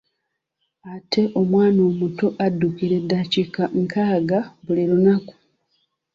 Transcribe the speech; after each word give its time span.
Ate 0.93 1.21
omwana 1.39 1.81
omuto 1.89 2.27
addukira 2.45 2.93
eddakiika 3.01 3.63
nkaaga 3.81 4.39
buli 4.63 4.83
lunaku. 4.91 5.33